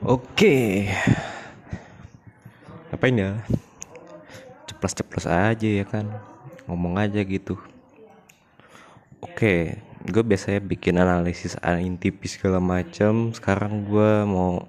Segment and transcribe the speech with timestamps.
[0.00, 0.88] Oke.
[2.88, 3.44] Ngapain ya?
[4.64, 6.08] Ceplos-ceplos aja ya kan.
[6.64, 7.60] Ngomong aja gitu.
[9.20, 9.76] Oke,
[10.08, 13.36] gue biasanya bikin analisis angin tipis segala macam.
[13.36, 14.64] Sekarang gue mau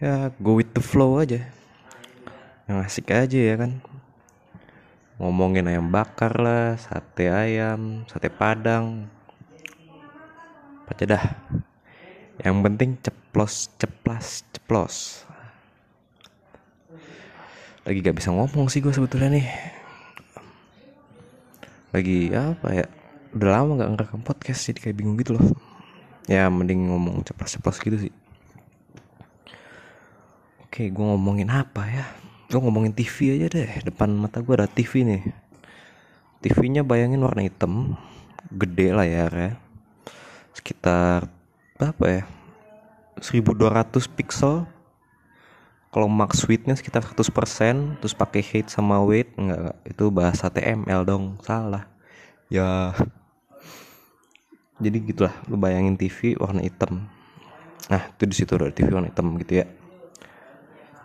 [0.00, 1.44] ya go with the flow aja.
[2.72, 3.84] Yang asik aja ya kan.
[5.20, 9.12] Ngomongin ayam bakar lah, sate ayam, sate padang.
[10.88, 11.24] Apa dah.
[12.40, 14.96] Yang penting ceplos, ceplas, ceplos.
[17.84, 19.46] Lagi gak bisa ngomong sih gue sebetulnya nih.
[21.92, 22.86] Lagi apa ya?
[23.36, 25.44] Udah lama gak ngerekam podcast jadi kayak bingung gitu loh.
[26.24, 28.14] Ya mending ngomong ceplos-ceplos gitu sih.
[30.64, 32.04] Oke, gue ngomongin apa ya?
[32.48, 33.70] Gue ngomongin TV aja deh.
[33.84, 35.22] Depan mata gue ada TV nih.
[36.40, 38.00] TV-nya bayangin warna hitam,
[38.48, 39.52] gede lah ya, ya.
[40.56, 41.28] Sekitar
[41.80, 42.22] berapa ya?
[43.24, 44.68] 1200 pixel.
[45.90, 51.40] Kalau max widthnya sekitar 100% terus pakai height sama weight enggak, itu bahasa TML dong
[51.42, 51.88] salah.
[52.46, 52.94] Ya.
[54.78, 57.10] Jadi gitulah lu bayangin TV warna hitam.
[57.90, 59.66] Nah itu di situ ada TV warna hitam gitu ya.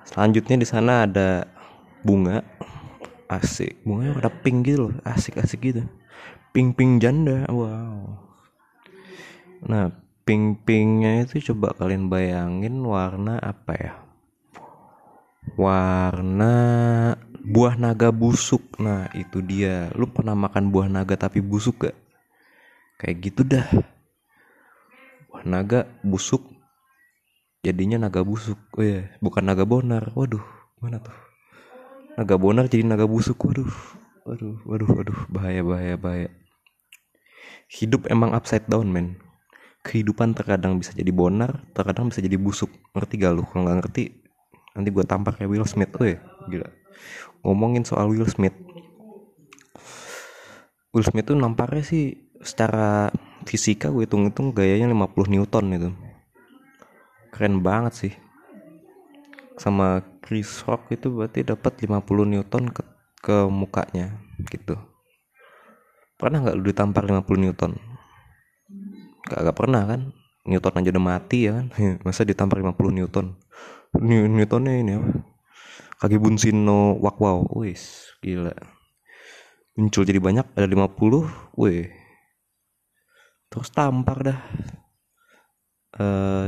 [0.06, 1.50] Selanjutnya di sana ada
[2.06, 2.46] bunga.
[3.26, 5.82] Asik bunganya warna pink gitu loh asik asik gitu.
[6.54, 8.22] Pink pink janda wow.
[9.66, 9.90] Nah
[10.26, 13.94] pink-pinknya itu coba kalian bayangin warna apa ya?
[15.54, 16.54] Warna
[17.46, 18.82] buah naga busuk.
[18.82, 19.94] Nah itu dia.
[19.94, 21.98] Lu pernah makan buah naga tapi busuk gak?
[22.98, 23.70] Kayak gitu dah.
[25.30, 26.42] Buah naga busuk.
[27.62, 28.58] Jadinya naga busuk.
[28.74, 30.10] Oh ya bukan naga bonar.
[30.18, 30.44] Waduh
[30.82, 31.14] mana tuh?
[32.18, 33.38] Naga bonar jadi naga busuk.
[33.46, 33.70] Waduh
[34.26, 35.20] waduh waduh waduh.
[35.30, 36.34] Bahaya bahaya bahaya.
[37.70, 39.25] Hidup emang upside down men
[39.86, 42.74] kehidupan terkadang bisa jadi bonar, terkadang bisa jadi busuk.
[42.98, 43.46] Ngerti gak lu?
[43.46, 44.04] Kalau nggak ngerti,
[44.74, 45.94] nanti gue tampar kayak Will Smith.
[46.02, 46.18] Oh ya,
[46.50, 46.66] gila.
[47.46, 48.58] Ngomongin soal Will Smith.
[50.90, 53.14] Will Smith tuh nampaknya sih secara
[53.46, 55.90] fisika gue hitung-hitung gayanya 50 Newton itu.
[57.30, 58.14] Keren banget sih.
[59.62, 62.02] Sama Chris Rock itu berarti dapat 50
[62.34, 62.82] Newton ke,
[63.22, 64.18] ke mukanya
[64.50, 64.82] gitu.
[66.18, 67.95] Pernah nggak lu ditampar 50 Newton?
[69.26, 70.02] Gak, gak pernah kan.
[70.46, 71.68] Newton aja udah mati ya kan.
[72.06, 73.34] Masa ditampar 50 Newton?
[74.06, 75.10] Newtonnya ini apa?
[76.06, 77.46] Kaki Bunsino Wak wow.
[77.58, 78.54] Wis gila.
[79.76, 81.92] Muncul jadi banyak Ada 50 Wih
[83.50, 84.40] Terus tampar dah.
[85.96, 86.48] Uh,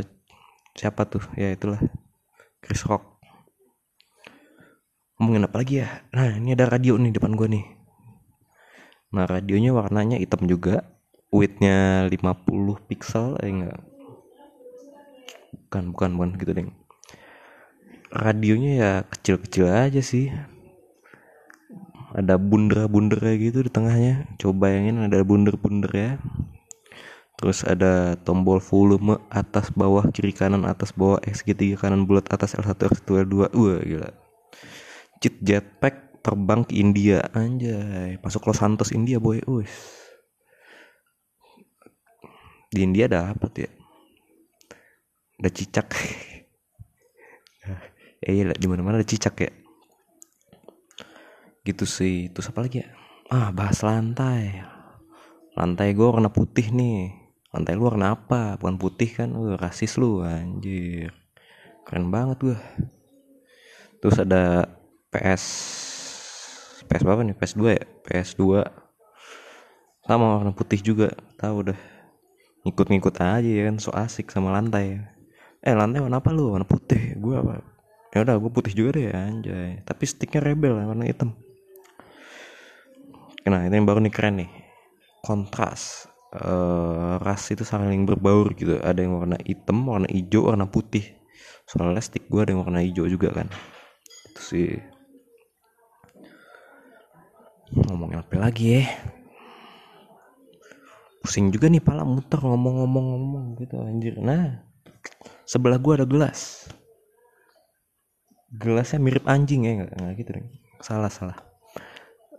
[0.78, 1.26] Siapa tuh?
[1.34, 1.82] Ya itulah.
[2.62, 3.18] Chris Rock.
[5.18, 6.06] Ngomongin apa lagi ya?
[6.14, 7.66] Nah ini ada radio nih depan gue nih.
[9.18, 10.97] Nah radionya warnanya hitam juga
[11.34, 13.80] widthnya 50 pixel eh enggak.
[15.68, 16.68] Bukan bukan bukan gitu deh
[18.12, 20.32] radionya ya kecil-kecil aja sih.
[22.16, 24.26] Ada bunder-bunder kayak gitu di tengahnya.
[24.40, 26.12] Coba yang ini ada bunder-bunder ya.
[27.38, 32.58] Terus ada tombol volume atas bawah kiri kanan atas bawah X segitiga kanan bulat atas
[32.58, 34.10] L1 X2 L2 wah gila.
[35.22, 38.18] Cheat jetpack terbang ke India anjay.
[38.26, 39.38] Masuk Los Santos India boy.
[39.46, 39.70] Uish
[42.68, 43.72] di India ada apa tuh ya?
[45.40, 45.88] Ada cicak.
[48.18, 49.52] Ya iya di mana mana ada cicak ya.
[51.62, 52.34] Gitu sih.
[52.34, 52.90] Terus apa lagi ya?
[53.30, 54.66] Ah bahas lantai.
[55.54, 57.14] Lantai gue warna putih nih.
[57.54, 58.58] Lantai lu warna apa?
[58.58, 59.38] Bukan putih kan?
[59.38, 61.14] Uh, rasis lu anjir.
[61.86, 62.60] Keren banget gue
[63.98, 64.70] terus ada
[65.10, 65.44] PS
[66.88, 67.36] PS berapa nih?
[67.36, 67.84] PS 2 ya?
[68.08, 68.64] PS 2
[70.08, 71.12] sama warna putih juga.
[71.36, 71.97] Tahu dah
[72.68, 75.00] ngikut-ngikut aja ya kan so asik sama lantai.
[75.64, 76.52] Eh lantai warna apa lu?
[76.52, 77.16] Warna putih.
[77.16, 77.64] Gue apa?
[78.12, 79.80] Ya udah gue putih juga deh anjay.
[79.88, 81.32] Tapi sticknya rebel warna hitam.
[83.48, 84.52] Nah ini yang baru nih keren nih.
[85.24, 86.12] Kontras.
[86.28, 88.78] Uh, ras itu saling berbaur gitu.
[88.84, 91.16] Ada yang warna hitam warna hijau warna putih.
[91.68, 93.48] Soalnya stick gue ada yang warna hijau juga kan.
[94.32, 94.76] Itu sih.
[97.68, 98.84] Ngomongin apa lagi ya
[101.28, 104.16] pusing juga nih pala muter ngomong-ngomong-ngomong gitu anjir.
[104.24, 104.64] Nah
[105.44, 106.72] sebelah gua ada gelas.
[108.48, 110.48] Gelasnya mirip anjing ya nggak nggak gitu deh
[110.80, 111.36] salah salah.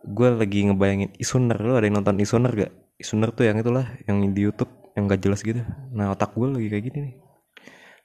[0.08, 4.24] Gue lagi ngebayangin Isuner lo ada yang nonton Isuner gak Isuner tuh yang itulah yang
[4.32, 5.60] di YouTube yang gak jelas gitu.
[5.92, 7.14] Nah otak gue lagi kayak gini nih.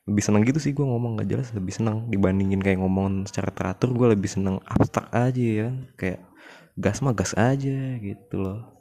[0.03, 2.11] Lebih seneng gitu sih gue ngomong gak jelas lebih seneng.
[2.11, 5.69] Dibandingin kayak ngomong secara teratur gue lebih seneng abstrak aja ya.
[5.95, 6.27] Kayak
[6.75, 8.72] gas mah gas aja gitu loh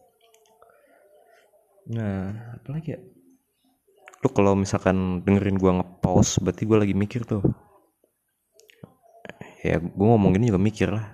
[1.90, 3.00] Nah, apa lagi ya?
[4.22, 7.42] lu kalau misalkan dengerin gua ngepost berarti gua lagi mikir tuh.
[9.66, 11.10] Ya gua ngomong juga mikir lah.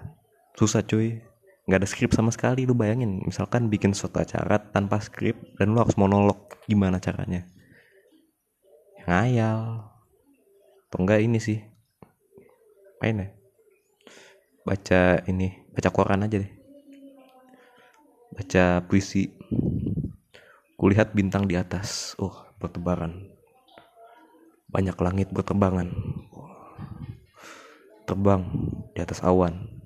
[0.52, 1.24] Susah cuy.
[1.68, 3.24] Nggak ada skrip sama sekali lu bayangin.
[3.24, 7.48] Misalkan bikin suatu acara tanpa skrip dan lu harus monolog gimana caranya?
[9.08, 9.88] Ngayal.
[10.88, 11.60] Atau enggak ini sih?
[13.00, 13.28] Main ya?
[14.64, 16.52] Baca ini baca koran aja deh.
[18.36, 19.32] Baca puisi
[20.78, 23.28] kulihat bintang di atas oh bertebaran
[24.70, 25.90] banyak langit berterbangan
[28.06, 28.46] terbang
[28.94, 29.78] di atas awan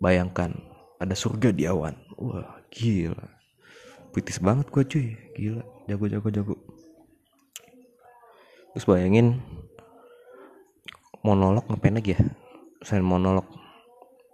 [0.00, 0.56] Bayangkan
[0.96, 1.92] ada surga di awan.
[2.16, 3.20] Wah, gila.
[4.16, 5.12] Puitis banget gua cuy.
[5.36, 5.60] Gila,
[5.92, 6.56] jago jago jago.
[8.72, 9.44] Terus bayangin
[11.20, 12.20] monolog ngapain lagi ya?
[12.80, 13.44] Selain monolog.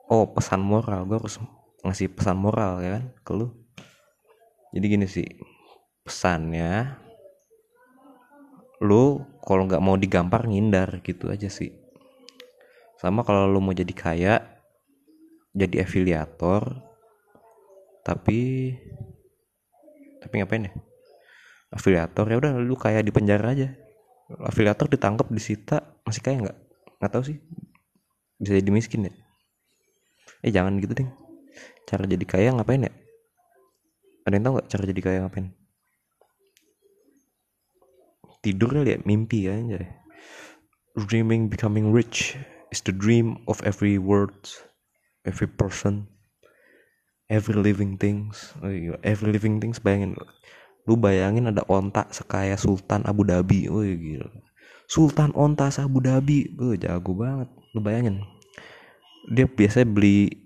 [0.06, 1.02] Oh, pesan moral.
[1.02, 1.42] Gue harus
[1.82, 3.50] ngasih pesan moral ya kan ke lu.
[4.74, 5.28] Jadi gini sih.
[6.06, 7.02] Pesannya
[8.84, 11.72] lu kalau nggak mau digampar ngindar gitu aja sih.
[13.00, 14.34] Sama kalau lu mau jadi kaya
[15.56, 16.84] jadi afiliator
[18.04, 18.72] tapi
[20.22, 20.72] tapi ngapain ya?
[21.72, 23.68] Afiliator ya udah lu kayak di penjara aja.
[24.44, 26.58] Afiliator ditangkap disita masih kaya nggak?
[27.02, 27.38] Nggak tahu sih.
[28.38, 29.12] Bisa jadi miskin ya?
[30.44, 31.08] Eh jangan gitu deh
[31.86, 32.92] cara jadi kaya ngapain ya
[34.26, 35.48] ada yang tahu nggak cara jadi kaya ngapain?
[38.42, 39.86] Tidur kali ya mimpi ya aja
[40.96, 42.38] dreaming becoming rich
[42.70, 44.32] is the dream of every world
[45.26, 46.06] every person
[47.26, 48.54] every living things.
[48.62, 50.14] Oh iya, every living things bayangin.
[50.86, 53.66] Lu bayangin ada onta sekaya Sultan Abu Dhabi.
[53.66, 54.30] Oh iya, gila.
[54.86, 56.54] Sultan onta Abu Dhabi.
[56.58, 57.50] Oh jago banget.
[57.74, 58.22] Lu bayangin.
[59.26, 60.45] Dia biasanya beli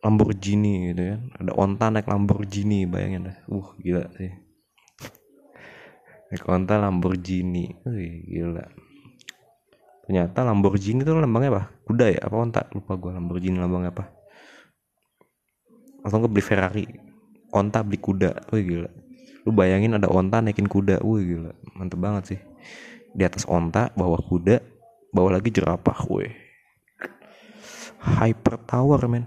[0.00, 3.36] Lamborghini gitu kan ada onta naik Lamborghini bayangin dah.
[3.52, 4.32] Uh gila sih.
[6.32, 7.76] Naik onta Lamborghini.
[7.84, 7.92] Oh
[8.26, 8.64] gila.
[10.08, 11.62] Ternyata Lamborghini tuh lambangnya apa?
[11.84, 12.20] Kuda ya?
[12.24, 12.60] Apa onta?
[12.72, 14.04] Lupa gue Lamborghini lambangnya apa.
[16.00, 16.84] Atau nggak beli Ferrari.
[17.52, 18.48] Onta beli kuda.
[18.56, 18.90] Wih gila.
[19.44, 21.04] Lu bayangin ada onta naikin kuda.
[21.04, 21.52] Wih gila.
[21.76, 22.40] Mantep banget sih.
[23.12, 24.80] Di atas onta bawa kuda
[25.10, 26.30] bawa lagi jerapah wih
[28.00, 29.26] hyper tower men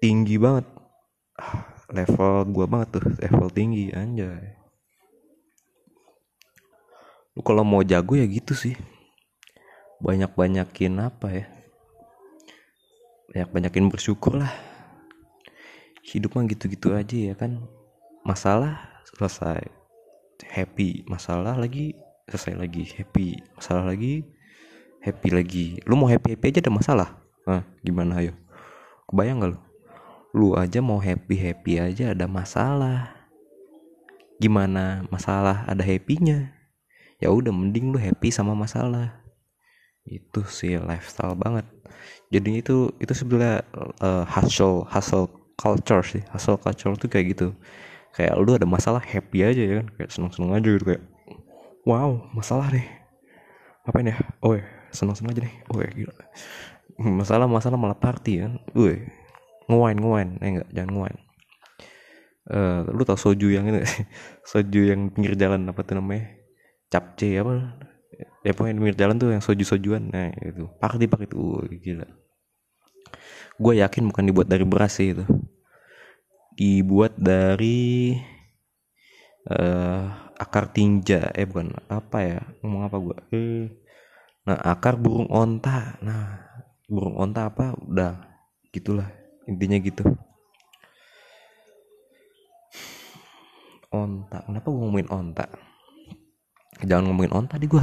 [0.00, 0.66] tinggi banget.
[1.86, 4.58] Level gua banget tuh level tinggi anjay.
[7.36, 8.74] Lu kalau mau jago ya gitu sih.
[10.00, 11.46] Banyak-banyakin apa ya?
[13.32, 14.52] Banyak-banyakin bersyukur lah.
[16.06, 17.60] Hidup mah gitu-gitu aja ya kan.
[18.24, 19.62] Masalah selesai.
[20.52, 21.96] Happy masalah lagi
[22.28, 22.84] selesai lagi.
[22.96, 24.26] Happy masalah lagi
[25.06, 25.66] happy lagi.
[25.86, 27.08] Lu mau happy happy aja ada masalah.
[27.46, 28.34] Ah gimana ayo?
[29.06, 29.65] Kebayang gak lu
[30.36, 33.16] lu aja mau happy happy aja ada masalah.
[34.36, 36.52] Gimana masalah ada happynya?
[37.16, 39.24] Ya udah mending lu happy sama masalah.
[40.04, 41.64] Itu sih lifestyle banget.
[42.28, 43.64] Jadi itu itu sebenarnya
[44.04, 46.20] uh, hustle hustle culture sih.
[46.28, 47.56] Hustle culture tuh kayak gitu.
[48.12, 49.88] Kayak lu ada masalah happy aja ya kan.
[49.96, 51.04] Kayak seneng seneng aja gitu kayak
[51.88, 52.84] wow masalah deh.
[53.88, 54.68] Ngapain ya oh ya?
[54.92, 56.14] Seneng seneng aja nih oh ya gila.
[57.00, 58.60] Masalah masalah malah party kan.
[58.76, 59.00] Woi,
[59.66, 60.30] nguain nguain.
[60.42, 61.18] Eh enggak jangan nguain.
[62.46, 63.82] Uh, lu tau soju yang ini
[64.50, 66.30] soju yang pinggir jalan apa tuh namanya?
[66.86, 67.74] Capce apa?
[68.46, 70.14] Ya pokoknya di pinggir jalan tuh yang soju-sojuan.
[70.14, 70.70] Nah itu.
[70.78, 71.36] Party pak itu.
[71.36, 72.06] Uh, gila.
[73.58, 75.24] Gue yakin bukan dibuat dari beras sih itu.
[76.54, 78.14] Dibuat dari
[79.50, 81.34] uh, akar tinja.
[81.34, 82.40] Eh bukan apa ya?
[82.62, 83.64] Ngomong apa gue eh
[84.46, 85.98] nah akar burung onta.
[86.06, 86.46] Nah
[86.86, 87.74] burung onta apa?
[87.74, 88.22] Udah
[88.70, 90.02] gitulah intinya gitu.
[93.94, 95.46] Onta kenapa gue ngomongin onta?
[96.84, 97.82] Jangan ngomongin onta di gue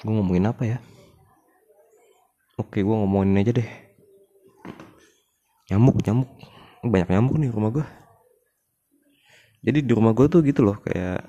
[0.00, 0.78] gue ngomongin apa ya?
[2.56, 3.68] Oke gue ngomongin aja deh.
[5.68, 6.30] Nyamuk nyamuk.
[6.80, 7.86] Banyak nyamuk nih rumah gue
[9.60, 11.24] jadi di rumah gue tuh gitu loh kayak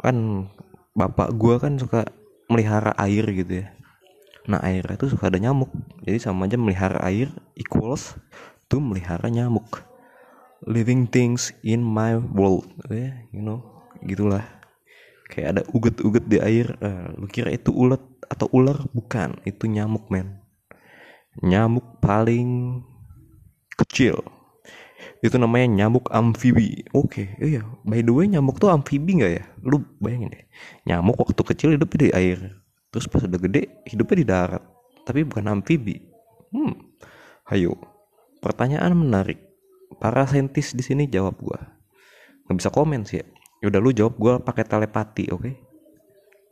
[0.00, 0.48] kan
[0.96, 2.08] bapak gue kan suka
[2.48, 3.75] melihara air gitu ya
[4.46, 5.70] nah air itu suka ada nyamuk.
[6.06, 8.14] Jadi sama aja melihara air equals
[8.70, 9.82] tuh melihara nyamuk.
[10.64, 12.66] Living things in my world.
[12.86, 13.62] Yeah, you know
[14.06, 14.46] gitulah.
[15.26, 16.66] Kayak ada uget-uget di air.
[16.78, 18.00] Uh, lu kira itu ulet
[18.30, 18.78] atau ular?
[18.94, 20.38] Bukan itu nyamuk men.
[21.42, 22.80] Nyamuk paling
[23.74, 24.22] kecil.
[25.20, 26.86] Itu namanya nyamuk amfibi.
[26.94, 27.62] Oke okay, iya.
[27.82, 29.44] By the way nyamuk tuh amfibi nggak ya?
[29.66, 30.44] Lu bayangin deh.
[30.86, 32.65] Nyamuk waktu kecil hidup di air
[32.96, 34.64] terus pas udah gede hidupnya di darat.
[35.04, 36.00] Tapi bukan amfibi.
[36.48, 36.96] Hmm
[37.52, 37.78] ayo
[38.42, 39.38] pertanyaan menarik.
[40.02, 41.60] Para saintis di sini jawab gua.
[42.48, 43.26] Nggak bisa komen sih ya.
[43.62, 45.42] Ya udah lu jawab gue pakai telepati oke?
[45.42, 45.54] Okay?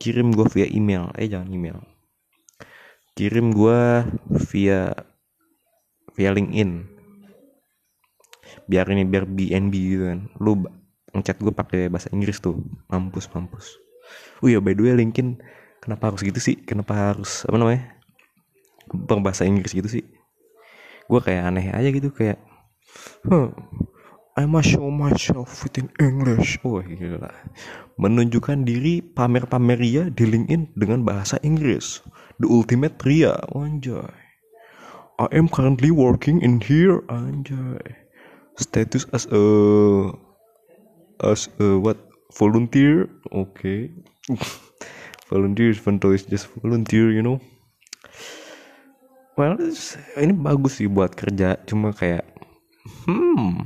[0.00, 1.12] kirim gue via email.
[1.16, 1.78] Eh jangan email.
[3.14, 4.04] Kirim gue
[4.52, 4.90] via
[6.14, 6.70] via LinkedIn.
[8.66, 10.20] Biar ini biar BNB gitu kan.
[10.40, 10.64] Lu
[11.14, 12.58] ngechat gue pakai bahasa Inggris tuh.
[12.90, 13.78] Mampus mampus.
[14.42, 15.40] Oh iya by the way LinkedIn
[15.84, 17.92] kenapa harus gitu sih kenapa harus apa namanya
[18.88, 20.04] berbahasa Inggris gitu sih
[21.04, 22.40] gue kayak aneh aja gitu kayak
[23.28, 23.52] huh,
[24.34, 26.58] I must show myself within English.
[26.66, 27.30] Oh gila.
[28.02, 32.02] Menunjukkan diri pamer-pamer ria di LinkedIn dengan bahasa Inggris.
[32.42, 33.38] The ultimate ria.
[33.54, 34.10] Anjay.
[35.22, 37.06] I am currently working in here.
[37.06, 37.78] Anjay.
[38.58, 39.42] Status as a
[41.22, 42.02] as a what
[42.34, 43.06] volunteer.
[43.30, 43.54] Oke.
[43.54, 43.80] Okay.
[45.28, 47.40] volunteer even just volunteer, you know.
[49.34, 49.58] Well,
[50.20, 51.58] ini bagus sih buat kerja.
[51.66, 52.34] Cuma kayak
[53.08, 53.64] hmm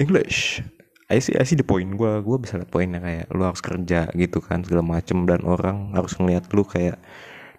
[0.00, 0.64] English
[1.06, 4.10] I see, I see the point gue gue bisa liat poinnya kayak lu harus kerja
[4.10, 6.98] gitu kan segala macem dan orang harus ngeliat lu kayak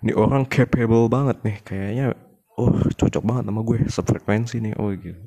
[0.03, 2.05] ini orang capable banget nih kayaknya
[2.59, 5.21] oh cocok banget sama gue sefrekuensi nih oh gitu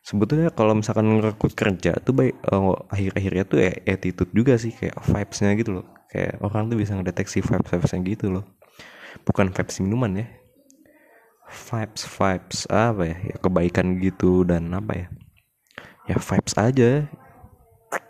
[0.00, 4.96] sebetulnya kalau misalkan ngerekrut kerja tuh baik uh, akhir-akhirnya tuh ya attitude juga sih kayak
[5.04, 8.44] vibesnya gitu loh kayak orang tuh bisa ngedeteksi vibes vibesnya gitu loh.
[9.28, 10.26] Bukan vibes minuman ya.
[11.44, 15.06] Vibes vibes apa ya, ya kebaikan gitu dan apa ya?
[16.08, 17.04] Ya vibes aja.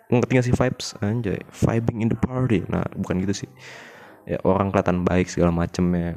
[0.07, 1.43] Ngerti gak sih vibes anjay.
[1.51, 2.63] Vibing in the party.
[2.71, 3.51] Nah bukan gitu sih.
[4.23, 6.15] Ya orang kelihatan baik segala macem ya.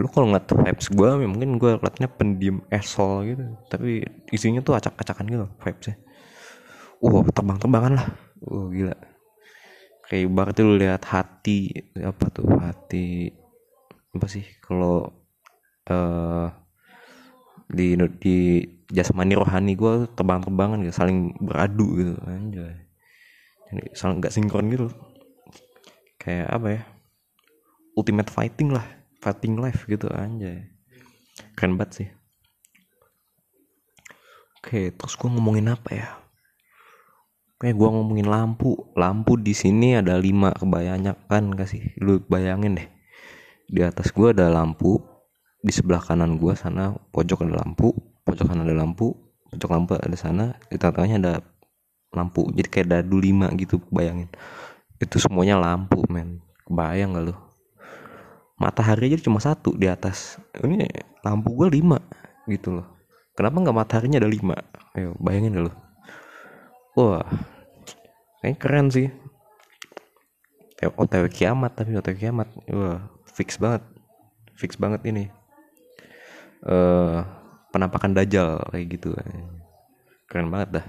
[0.00, 3.44] Lu kalau ngeliat vibes gue ya mungkin gue kelihatannya pendiam esol gitu.
[3.68, 4.00] Tapi
[4.32, 6.00] isinya tuh acak-acakan gitu vibesnya.
[7.04, 8.06] Wow terbang-terbangan lah.
[8.40, 8.96] Uh gila
[10.06, 13.30] kayak berarti lu lihat hati apa tuh hati
[14.14, 15.10] apa sih kalau
[15.90, 16.46] uh,
[17.66, 18.36] di di
[18.86, 22.86] jasmani rohani gue terbang-terbangan gitu saling beradu gitu anjay.
[23.66, 24.88] Jadi saling nggak sinkron gitu.
[26.22, 26.82] Kayak apa ya
[27.98, 28.86] ultimate fighting lah
[29.18, 30.70] fighting life gitu anjay.
[31.58, 32.08] Keren banget sih.
[34.62, 36.08] Oke terus gue ngomongin apa ya
[37.56, 38.76] kayak gue ngomongin lampu.
[38.96, 42.88] Lampu di sini ada lima kebanyakan kasih lu bayangin deh.
[43.66, 45.00] Di atas gue ada lampu
[45.64, 47.90] di sebelah kanan gue sana pojok ada lampu
[48.22, 49.10] pojok kanan ada lampu
[49.50, 51.34] pojok lampu ada sana di tengah-tengahnya ada
[52.14, 52.46] lampu.
[52.52, 54.30] Jadi kayak dadu lima gitu bayangin.
[55.00, 56.44] Itu semuanya lampu men.
[56.66, 57.34] Kebayang gak lo
[58.56, 60.40] matahari aja cuma satu di atas.
[60.56, 60.88] Ini
[61.20, 62.00] lampu gue lima
[62.48, 62.86] gitu loh.
[63.36, 64.56] Kenapa nggak mataharinya ada lima?
[64.96, 65.85] Ayo bayangin gak lo
[66.96, 67.28] wah
[68.40, 69.08] kayaknya keren sih.
[70.76, 73.84] OTW kiamat tapi OTW kiamat wah fix banget.
[74.56, 75.28] Fix banget ini.
[76.64, 77.20] Uh,
[77.70, 79.12] penampakan dajal kayak gitu.
[80.26, 80.86] Keren banget dah.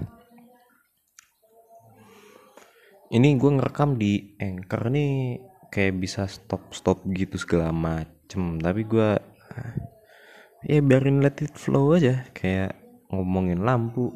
[3.08, 5.40] Ini gue ngerekam di anchor nih
[5.72, 8.56] kayak bisa stop stop gitu segala macem.
[8.60, 9.16] Tapi gue
[10.68, 12.24] ya biarin let it flow aja.
[12.32, 12.76] Kayak
[13.08, 14.12] ngomongin lampu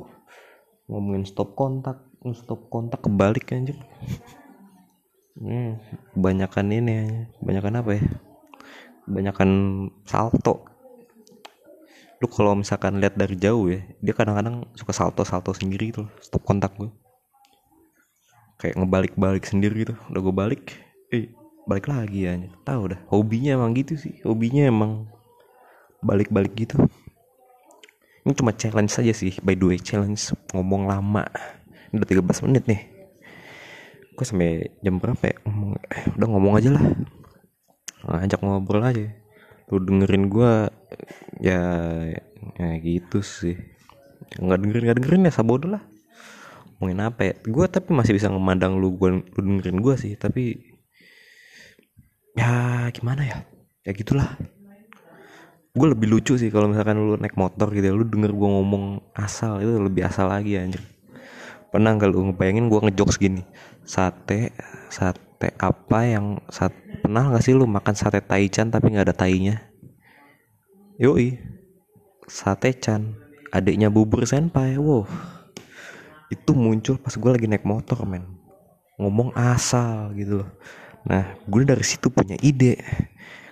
[0.92, 2.04] ngomongin stop kontak
[2.36, 3.00] stop kontak.
[3.00, 3.80] Kebalik anjir
[5.40, 5.80] hmm,
[6.12, 6.94] kebanyakan ini
[7.40, 8.04] kebanyakan apa ya?
[9.08, 9.50] Kebanyakan
[10.06, 10.68] salto.
[12.22, 16.46] Lu kalau misalkan lihat dari jauh ya dia kadang-kadang suka salto salto sendiri gitu stop
[16.46, 16.92] kontak gue
[18.62, 19.94] kayak ngebalik-balik sendiri gitu.
[20.12, 20.62] Udah gue balik
[21.10, 21.34] eh
[21.66, 24.22] balik lagi ya tahu dah hobinya emang gitu sih.
[24.22, 25.10] Hobinya emang
[26.02, 26.78] balik-balik gitu
[28.22, 29.34] ini cuma challenge saja sih.
[29.42, 31.26] By the way challenge ngomong lama.
[31.90, 32.80] Ini udah 13 menit nih.
[34.14, 35.36] Gue sampai jam berapa ya?
[35.42, 36.84] Ngomong eh, udah ngomong aja lah.
[38.06, 39.10] Ngajak ngobrol aja.
[39.74, 40.52] Lu dengerin gue
[41.42, 41.62] ya
[42.58, 43.58] ya gitu sih.
[44.38, 45.82] Nggak dengerin nggak dengerin ya sabodo lah.
[46.78, 47.34] Ngomongin apa ya?
[47.42, 50.14] Gue tapi masih bisa memandang lu gue lu dengerin gue sih.
[50.14, 50.62] Tapi
[52.38, 53.38] ya gimana ya?
[53.82, 54.38] Ya gitulah
[55.72, 59.00] gue lebih lucu sih kalau misalkan lu naik motor gitu ya lu denger gue ngomong
[59.16, 60.84] asal itu lebih asal lagi anjir.
[61.72, 63.40] Pernah gak lu ngebayangin gue ngejokes gini
[63.88, 64.52] sate
[64.92, 69.64] sate apa yang saat pernah gak sih lu makan sate taichan tapi nggak ada tainya
[71.00, 71.40] yoi.
[72.28, 73.16] Sate chan
[73.48, 75.08] adiknya bubur senpai wow.
[76.28, 78.28] Itu muncul pas gue lagi naik motor men.
[79.00, 80.50] Ngomong asal gitu loh.
[81.08, 82.76] Nah gue dari situ punya ide.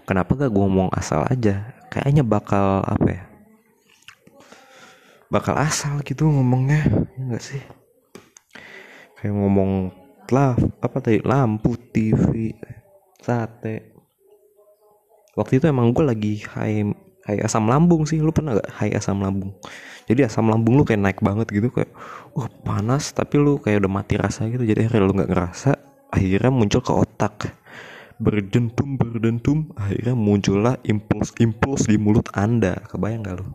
[0.04, 3.22] Kenapa gak gue ngomong asal aja kayaknya bakal apa ya
[5.30, 7.62] bakal asal gitu ngomongnya enggak ya sih?
[9.22, 9.94] Kayak ngomong
[10.34, 12.50] lah apa tadi lampu TV
[13.22, 13.94] sate.
[15.38, 16.90] Waktu itu emang gue lagi high
[17.22, 18.18] kayak asam lambung sih.
[18.18, 19.54] Lu pernah gak kayak asam lambung?
[20.10, 21.94] Jadi asam lambung lu kayak naik banget gitu kayak
[22.34, 24.66] wah panas tapi lu kayak udah mati rasa gitu.
[24.66, 25.70] Jadi akhirnya lu nggak ngerasa
[26.10, 27.34] akhirnya muncul ke otak
[28.20, 32.76] berdentum berdentum akhirnya muncullah impuls-impuls di mulut anda.
[32.84, 33.48] Kebayang gak lu?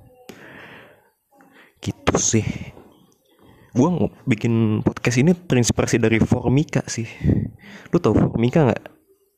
[1.78, 2.46] Gitu sih.
[3.76, 7.06] Gua bikin podcast ini terinspirasi dari Formika sih.
[7.94, 8.84] Lu tau Formika nggak?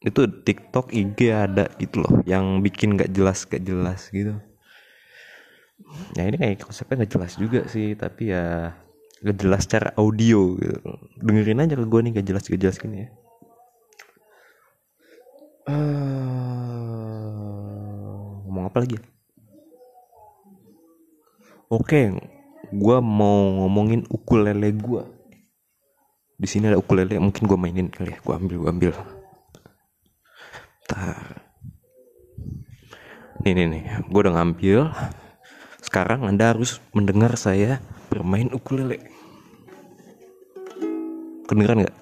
[0.07, 4.39] Itu TikTok IG ada gitu loh yang bikin gak jelas gak jelas gitu.
[6.15, 8.77] Ya ini kayak konsepnya gak jelas juga sih tapi ya
[9.25, 10.79] gak jelas secara audio gitu.
[11.19, 13.09] Dengerin aja ke gue nih gak jelas gak jelas gini ya
[15.67, 15.75] uh,
[18.47, 19.03] ngomong apa lagi ya
[21.67, 22.01] oke
[22.67, 25.03] gue mau ngomongin ukulele gue
[26.37, 28.93] di sini ada ukulele mungkin gue mainin kali ya gue ambil gue ambil
[30.87, 31.43] Bentar.
[33.43, 34.87] Nih nih nih, gue udah ngambil.
[35.83, 39.03] Sekarang anda harus mendengar saya bermain ukulele.
[41.43, 41.97] Kedengeran nggak?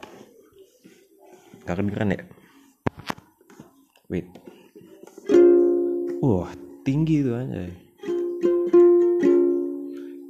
[1.65, 2.22] Gak kedengeran ya?
[4.05, 4.29] Wait.
[6.21, 6.53] Wah,
[6.85, 7.65] tinggi tuh aja.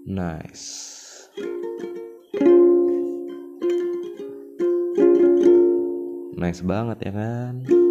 [0.07, 0.67] Nice.
[6.39, 7.84] Nice banget ya kan?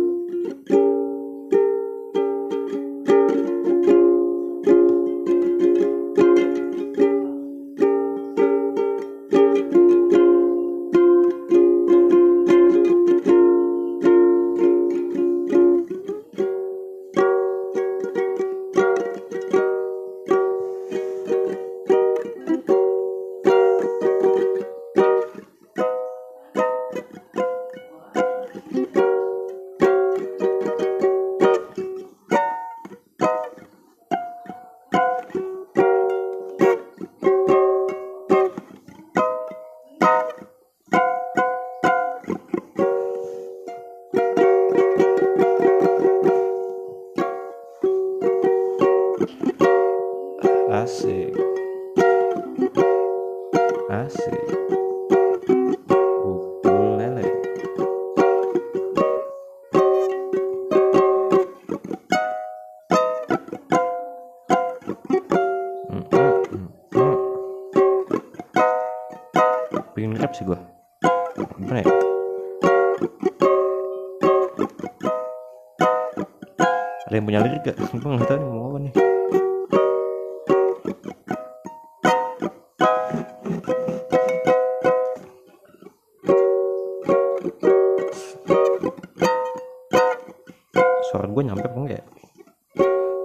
[91.11, 92.05] Suara gue nyampe apa enggak ya?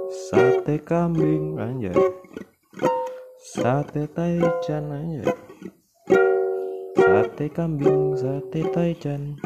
[0.09, 1.93] sate kambing aja
[3.39, 5.23] sate taichan aja
[6.97, 9.37] sate kambing sate taichan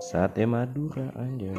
[0.00, 1.52] sate madura aja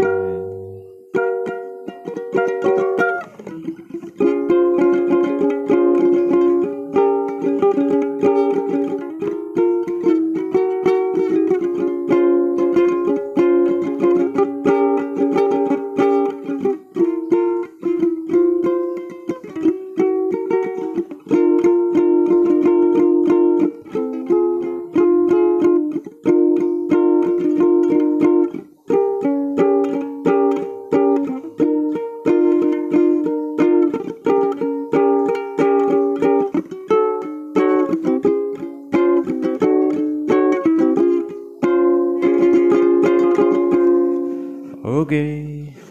[44.96, 45.20] Oke,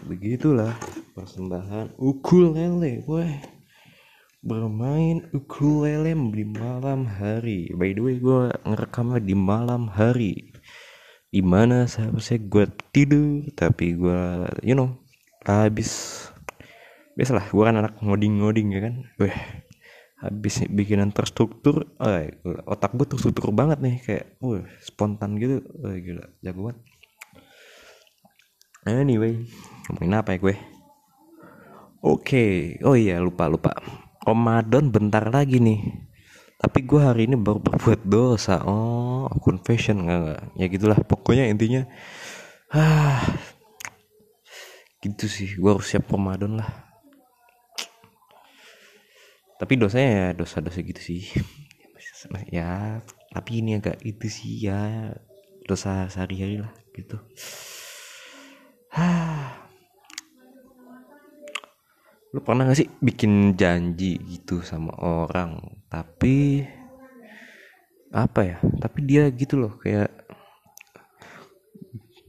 [0.09, 0.73] begitulah
[1.13, 3.37] persembahan ukulele, gue
[4.41, 7.69] bermain ukulele di malam hari.
[7.77, 10.49] By the way, gue ngerekamnya di malam hari,
[11.29, 14.97] di mana seharusnya gue tidur, tapi gue, you know,
[15.45, 16.25] habis
[17.13, 19.37] biasalah gue kan anak ngoding-ngoding ya kan, weh
[20.17, 26.25] habis bikinan terstruktur, eh, otak gue terstruktur banget nih kayak, wah spontan gitu, wah gila,
[26.41, 26.81] jago banget.
[28.85, 29.49] Anyway,
[29.89, 30.55] ngomongin apa ya gue?
[32.05, 33.73] Oke, oh iya lupa lupa.
[34.21, 36.05] Ramadan bentar lagi nih.
[36.61, 38.61] Tapi gue hari ini baru berbuat dosa.
[38.61, 40.41] Oh, confession nggak nggak?
[40.61, 41.01] Ya gitulah.
[41.01, 41.81] Pokoknya intinya,
[42.69, 43.25] ah,
[45.01, 45.57] gitu sih.
[45.57, 46.69] Gue harus siap Ramadan lah.
[49.57, 51.25] Tapi dosanya ya dosa-dosa gitu sih.
[52.53, 53.01] Ya,
[53.33, 55.09] tapi ini agak itu sih ya
[55.65, 57.17] dosa sehari-hari lah gitu.
[62.35, 66.67] lu pernah gak sih bikin janji gitu sama orang tapi
[68.15, 70.11] apa ya tapi dia gitu loh kayak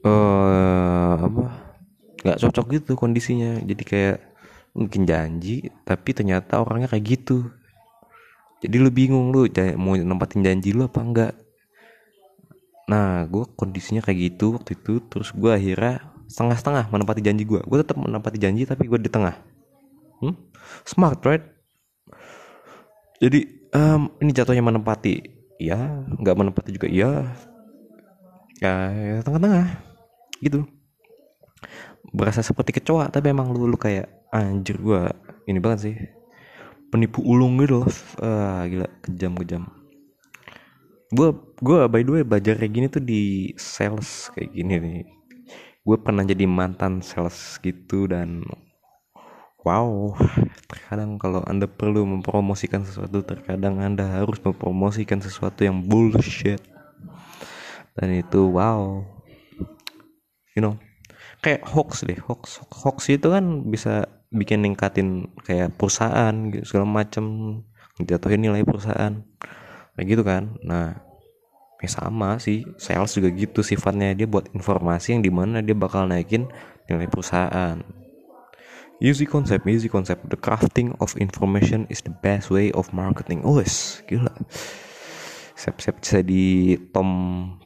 [0.02, 1.66] eh uh, apa
[2.26, 3.62] nggak cocok gitu kondisinya.
[3.62, 4.18] Jadi kayak
[4.74, 7.54] mungkin janji tapi ternyata orangnya kayak gitu.
[8.62, 9.46] Jadi lu bingung lu
[9.78, 11.34] mau nempatin janji lu apa enggak
[12.86, 17.78] nah gue kondisinya kayak gitu waktu itu terus gue akhirnya setengah-setengah menempati janji gue gue
[17.82, 19.34] tetap menempati janji tapi gue di tengah.
[20.16, 20.34] Hmm?
[20.82, 21.44] smart right?
[23.20, 25.20] Jadi um, ini jatuhnya menempati
[25.56, 27.32] ya nggak menempati juga ya
[28.60, 29.66] ya, ya tengah-tengah.
[30.40, 30.64] Gitu.
[32.12, 35.08] Berasa seperti kecoa tapi emang lu, lu kayak anjir gue
[35.48, 35.96] ini banget sih.
[36.86, 37.88] Penipu ulung gitu loh.
[38.22, 39.64] Ah, gila kejam kejam
[41.14, 41.30] gue
[41.62, 45.06] gue by the way belajar kayak gini tuh di sales kayak gini nih
[45.86, 48.42] gue pernah jadi mantan sales gitu dan
[49.62, 50.18] wow
[50.66, 56.58] terkadang kalau anda perlu mempromosikan sesuatu terkadang anda harus mempromosikan sesuatu yang bullshit.
[57.94, 59.06] Dan itu wow.
[60.58, 60.74] You know
[61.44, 67.24] kayak hoax deh hoax hoax itu kan bisa bikin ningkatin kayak perusahaan gitu segala macam
[68.02, 69.22] jatuhin nilai perusahaan
[69.94, 70.58] kayak gitu kan.
[70.66, 71.05] Nah
[71.80, 74.16] ya sama sih sales juga gitu sifatnya.
[74.16, 76.48] Dia buat informasi yang di mana dia bakal naikin
[76.88, 77.80] nilai perusahaan.
[78.96, 80.24] Easy concept easy concept.
[80.32, 83.44] The crafting of information is the best way of marketing.
[83.44, 84.00] Oh yes.
[84.08, 84.32] Gila.
[85.56, 87.08] Siap-siap bisa di Tom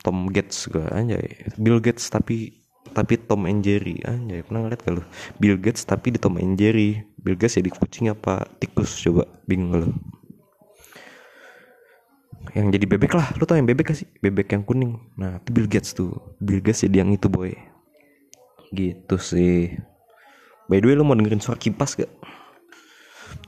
[0.03, 1.47] Tom Gates gue anjay.
[1.59, 2.59] Bill Gates tapi
[2.91, 4.43] tapi Tom and Jerry anjay.
[4.43, 5.03] Pernah ngeliat gak lu?
[5.39, 6.99] Bill Gates tapi di Tom and Jerry.
[7.15, 9.91] Bill Gates jadi kucing apa tikus coba bingung lu
[12.55, 13.31] yang jadi bebek lah.
[13.39, 14.09] Lu tau yang bebek gak sih?
[14.19, 14.99] Bebek yang kuning.
[15.15, 16.11] Nah itu Bill Gates tuh.
[16.43, 17.55] Bill Gates jadi yang itu boy.
[18.75, 19.75] Gitu sih.
[20.71, 22.11] By the way lu mau dengerin suara kipas gak?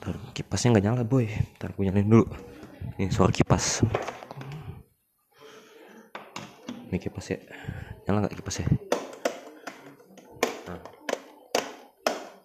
[0.03, 1.27] Ntar, kipasnya nggak nyala boy.
[1.59, 2.27] Ntar gue nyalain dulu.
[2.99, 3.87] Ini suara kipas.
[6.91, 7.38] Ini kipas ya.
[8.07, 8.67] Nyala nggak kipasnya?
[10.71, 10.83] Nah.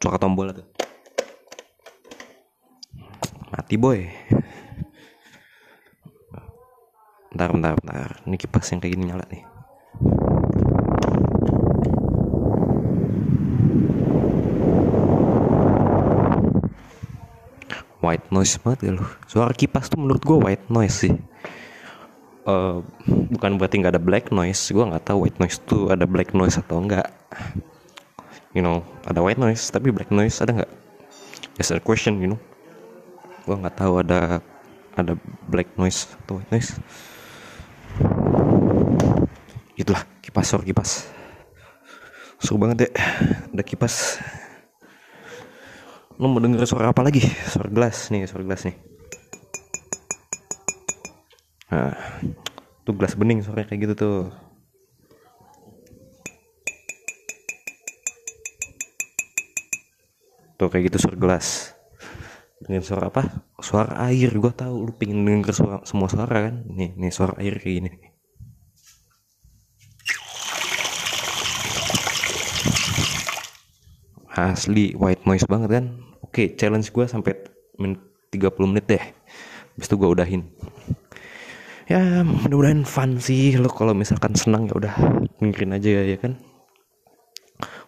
[0.01, 0.67] suara tombol tuh.
[3.53, 4.05] Mati boy
[7.31, 8.09] bentar bentar bentar.
[8.23, 9.43] Ini kipas yang kayak gini nyala nih.
[17.99, 19.03] White noise banget ya lu?
[19.27, 21.13] Suara kipas tuh menurut gue white noise sih.
[22.47, 22.79] Uh,
[23.35, 24.71] bukan berarti nggak ada black noise.
[24.71, 27.11] Gue nggak tahu white noise tuh ada black noise atau enggak
[28.55, 30.71] you know ada white noise tapi black noise ada nggak?
[31.59, 32.39] Just a question you know.
[33.43, 34.39] Gue nggak tahu ada
[34.95, 35.13] ada
[35.51, 36.79] black noise atau white noise
[39.77, 41.05] itulah kipas suara kipas.
[42.41, 42.91] Seru banget deh
[43.53, 44.17] ada kipas.
[46.17, 47.21] Lo mau denger suara apa lagi?
[47.21, 48.75] Suara gelas nih suara gelas nih.
[51.69, 51.93] Nah
[52.81, 54.19] tuh gelas bening suaranya kayak gitu tuh.
[60.57, 61.77] Tuh kayak gitu suara gelas.
[62.57, 63.45] Dengan suara apa?
[63.61, 66.65] Suara air gue tahu lu pengen denger suara semua suara kan?
[66.65, 68.16] Nih nih suara air kayak gini
[74.37, 75.85] asli white noise banget kan.
[76.21, 77.33] Oke challenge gue sampai
[77.81, 77.97] menit
[78.29, 79.03] 30 menit deh.
[79.73, 80.41] Habis itu gue udahin.
[81.89, 83.57] Ya mudah-mudahan fun sih.
[83.57, 84.93] Lo kalau misalkan senang ya udah
[85.41, 86.37] dengerin aja ya, ya kan?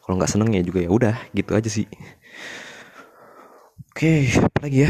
[0.01, 1.85] Kalau nggak seneng ya juga ya udah gitu aja sih.
[3.93, 4.89] Oke apa lagi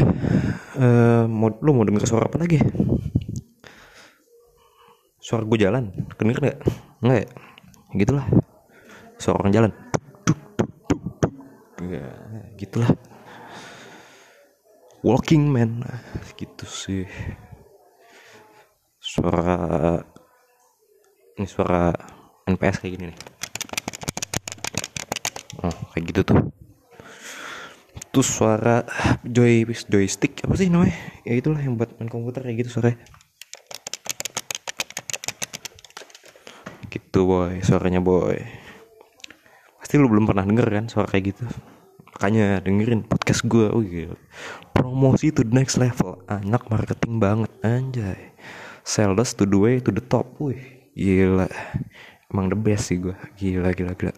[0.80, 2.56] Uh, mau lo mau denger suara apa lagi?
[5.20, 5.92] Suara gue jalan.
[6.16, 6.58] Kedenger nggak?
[7.04, 7.28] Nggak ya?
[8.00, 8.26] Gitulah.
[9.20, 9.89] Suara orang jalan
[11.90, 12.10] ya
[12.54, 12.90] gitulah.
[15.00, 15.80] Walking man.
[16.36, 17.04] Gitu sih.
[19.00, 19.96] Suara
[21.40, 21.90] ini suara
[22.44, 23.18] NPS kayak gini nih.
[25.64, 26.40] Oh kayak gitu tuh.
[28.12, 28.84] Terus suara
[29.24, 30.44] joy joystick.
[30.44, 30.96] Apa sih namanya?
[31.24, 33.00] Ya itulah yang buat main komputer kayak gitu suaranya.
[36.92, 37.64] Gitu boy.
[37.64, 38.36] Suaranya boy.
[39.80, 41.48] Pasti lu belum pernah denger kan suara kayak gitu
[42.14, 44.18] makanya dengerin podcast gue oh gila.
[44.74, 46.20] Promosi to the next level.
[46.26, 48.34] Anak marketing banget anjay.
[48.82, 50.26] Sales to the way to the top.
[50.42, 50.58] Wih
[50.92, 51.48] gila.
[52.30, 54.14] Emang the best sih gue gila gila gila.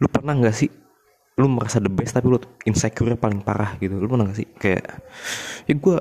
[0.00, 0.70] Lu pernah nggak sih
[1.40, 2.36] lu merasa the best tapi lu
[2.68, 3.96] insecure paling parah gitu?
[3.96, 4.48] Lu pernah gak sih?
[4.60, 5.00] Kayak
[5.64, 5.98] ya gue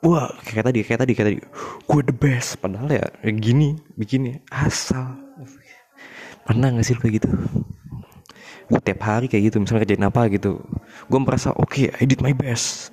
[0.00, 1.38] wah kayak tadi kayak tadi kayak tadi.
[1.84, 2.56] Gue the best.
[2.58, 5.14] Padahal ya kayak gini bikinnya asal.
[6.48, 7.28] Pernah gak sih lu kayak gitu
[8.68, 10.60] gue tiap hari kayak gitu misalnya kerjain apa gitu
[11.08, 12.92] gue merasa oke okay, I did my best.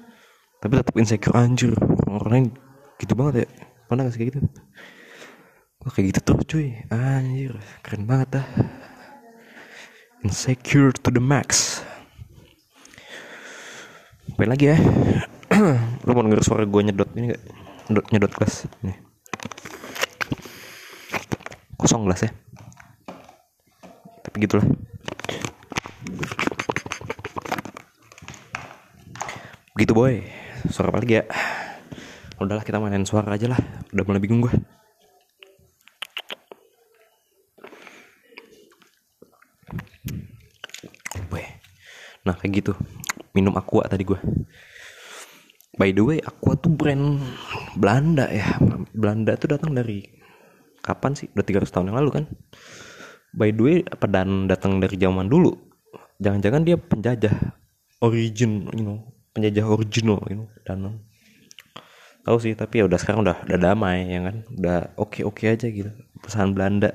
[0.63, 1.75] Tapi tetap insecure anjir.
[2.07, 2.45] Orang lain
[2.97, 3.47] gitu banget ya.
[3.85, 4.39] Pernah gak sih kayak gitu?
[5.83, 6.67] Gue kayak gitu tuh cuy.
[6.89, 8.47] Anjir keren banget dah.
[10.25, 11.83] Insecure to the max.
[14.31, 14.77] Apa lagi ya?
[16.07, 17.43] Lu mau denger suara gue nyedot ini gak
[17.91, 18.65] nyedot, nyedot kelas.
[18.81, 18.97] Nih.
[21.77, 22.31] Kosong gelas ya.
[24.25, 24.65] Tapi gitulah
[29.75, 30.23] gitu boy.
[30.71, 31.23] Suara apa lagi ya?
[32.39, 33.59] Udahlah kita mainin suara aja lah.
[33.91, 34.55] Udah mulai bingung gue
[42.25, 42.73] nah kayak gitu.
[43.37, 44.17] Minum aqua tadi gue
[45.77, 47.21] by the way aqua tuh brand
[47.77, 48.57] Belanda ya.
[48.91, 50.01] Belanda tuh datang dari
[50.81, 51.29] kapan sih?
[51.37, 52.25] Udah 300 tahun yang lalu kan?
[53.35, 55.53] By the way apa dan datang dari zaman dulu.
[56.17, 57.35] Jangan-jangan dia penjajah
[58.01, 61.03] origin you know penjajah original know dan
[62.25, 64.35] tahu sih tapi ya udah sekarang udah udah damai ya kan?
[64.49, 66.89] Udah oke oke aja gitu perusahaan Belanda.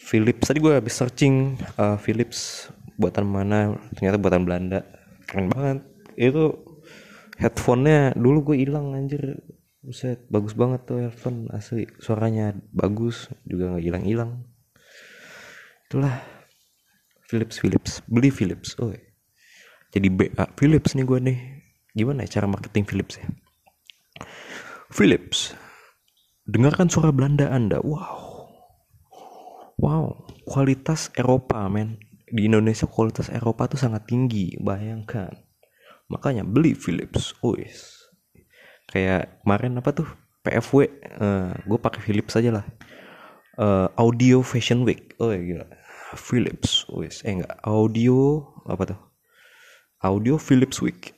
[0.00, 4.86] Philips tadi gue habis searching uh, Philips buatan mana ternyata buatan Belanda.
[5.26, 5.78] Keren banget.
[6.14, 6.62] Itu
[7.42, 9.42] headphonenya dulu gue hilang anjir.
[9.80, 11.88] Buset, bagus banget tuh headphone asli.
[11.98, 14.32] Suaranya bagus juga nggak hilang hilang
[15.90, 16.22] itulah
[17.26, 17.98] Philips Philips.
[18.06, 18.94] Beli Philips oh
[19.90, 21.38] jadi BA Philips nih gue nih.
[21.90, 23.26] Gimana ya cara marketing Philips ya?
[24.90, 25.54] Philips
[26.46, 27.82] dengarkan suara Belanda anda.
[27.82, 28.46] Wow.
[29.82, 31.98] Wow kualitas Eropa men.
[32.30, 35.34] Di Indonesia kualitas Eropa tuh sangat tinggi bayangkan.
[36.06, 37.34] Makanya beli Philips.
[37.42, 38.06] Oh yes.
[38.86, 40.08] Kayak kemarin apa tuh?
[40.40, 40.88] PFW
[41.20, 42.66] uh, gue pakai Philips aja lah.
[43.58, 45.18] Uh, Audio Fashion Week.
[45.18, 45.66] Oh ya gila.
[46.14, 47.58] Philips wes eh enggak.
[47.66, 49.09] Audio apa tuh
[50.00, 51.12] audio Philips Week.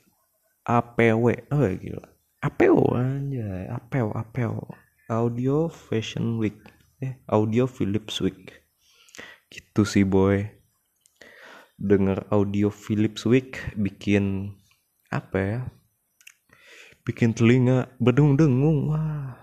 [0.67, 2.07] APW oh ya gila.
[2.43, 3.47] APW aja
[3.79, 4.59] APW APW
[5.07, 6.59] audio Fashion Week.
[6.99, 8.51] Eh audio Philips Week.
[9.47, 10.51] Gitu sih boy.
[11.79, 14.55] Denger audio Philips Week bikin
[15.13, 15.59] apa ya
[17.07, 19.35] bikin telinga berdengung-dengung wah.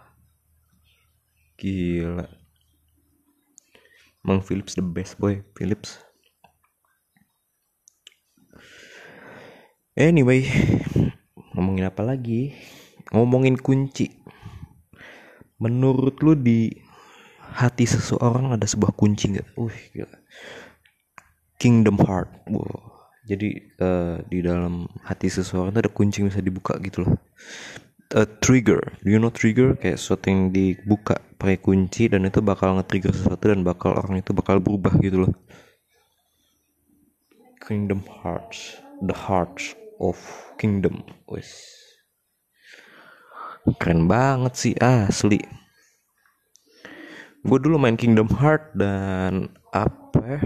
[1.56, 2.28] Gila.
[4.20, 5.40] Mang Philips the best boy.
[5.56, 6.00] Philips
[10.00, 10.48] anyway
[11.52, 12.56] ngomongin apa lagi
[13.12, 14.08] ngomongin kunci
[15.60, 16.72] menurut lu di
[17.52, 19.48] hati seseorang ada sebuah kunci nggak?
[19.60, 20.16] Uh, gila.
[21.60, 22.48] Kingdom Heart.
[22.48, 22.96] Wow.
[23.28, 27.14] Jadi uh, di dalam hati seseorang itu ada kunci yang bisa dibuka gitu loh.
[28.10, 29.78] A trigger, do you know trigger?
[29.78, 34.34] Kayak sesuatu yang dibuka pakai kunci dan itu bakal nge-trigger sesuatu dan bakal orang itu
[34.34, 35.32] bakal berubah gitu loh.
[37.62, 40.16] Kingdom Hearts, the hearts of
[40.56, 41.52] kingdom, wes.
[43.76, 45.38] Keren banget sih asli.
[47.40, 50.40] Gue dulu main Kingdom Heart dan apa ya?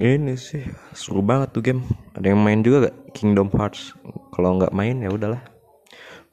[0.00, 0.62] Ini sih
[0.94, 1.82] seru banget tuh game.
[2.14, 3.94] Ada yang main juga gak Kingdom Hearts?
[4.34, 5.42] Kalau nggak main ya udahlah.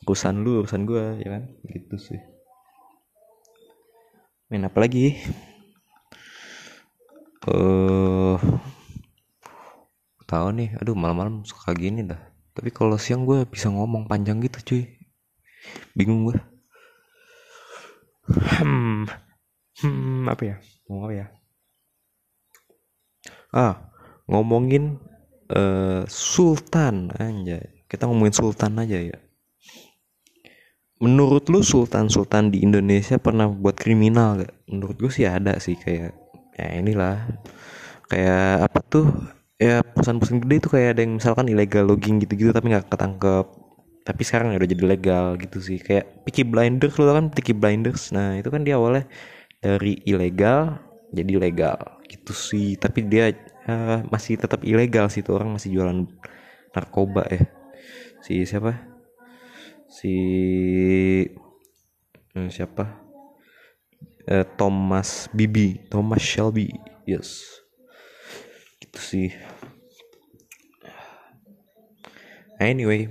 [0.05, 1.43] Urusan lu urusan gue ya kan?
[1.65, 2.21] Gitu sih.
[4.49, 5.17] Main apa lagi?
[7.47, 8.37] Eh uh,
[10.27, 12.19] tahu nih aduh malam-malam suka gini dah.
[12.51, 14.83] Tapi kalau siang gue bisa ngomong panjang gitu cuy.
[15.95, 16.37] Bingung gue
[18.27, 19.07] hmm.
[19.77, 20.55] Hmm apa ya?
[20.85, 21.27] Ngomong apa ya?
[23.55, 23.73] Ah
[24.27, 24.99] ngomongin
[25.55, 29.17] uh, sultan aja kita ngomongin sultan aja ya.
[30.99, 35.79] Menurut lu sultan sultan di Indonesia pernah buat kriminal gak menurut gue sih ada sih
[35.79, 36.11] kayak
[36.57, 37.31] ya inilah.
[38.11, 39.07] Kayak apa tuh
[39.57, 43.45] ya perusahaan-perusahaan gede itu kayak ada yang misalkan ilegal logging gitu-gitu tapi nggak ketangkep.
[44.07, 45.77] Tapi sekarang ya udah jadi legal gitu sih.
[45.83, 48.15] Kayak Peaky Blinders lo kan Peaky Blinders?
[48.15, 49.03] Nah itu kan dia awalnya
[49.59, 50.79] dari ilegal
[51.11, 52.79] jadi legal gitu sih.
[52.79, 53.35] Tapi dia
[53.67, 56.07] uh, masih tetap ilegal sih tuh orang masih jualan
[56.71, 57.43] narkoba ya.
[58.23, 58.79] Si siapa?
[59.91, 60.13] Si
[62.37, 63.03] uh, siapa?
[64.27, 66.67] Uh, Thomas Bibi Thomas Shelby
[67.07, 67.63] yes
[68.97, 69.29] gitu sih
[72.57, 73.05] anyway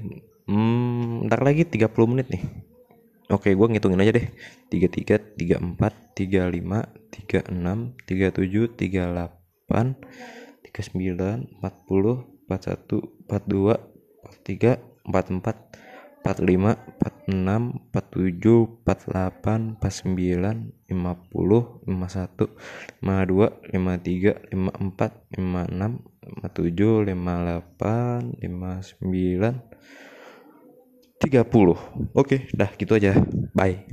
[0.47, 2.39] Hmm, ntar lagi 30 menit nih.
[3.35, 4.31] Oke, gue ngitungin aja deh.
[4.71, 9.99] 33, 34, 35, 36, 37, 38,
[10.63, 13.75] 39, 40, 41, 42,
[14.23, 15.67] 43, 44,
[16.27, 16.75] 45
[17.31, 22.51] 46 47 48 49 50 51
[22.99, 29.55] 52 53 54 56 57 58 59
[31.17, 33.17] 30 oke dah gitu aja.
[33.57, 33.89] Bye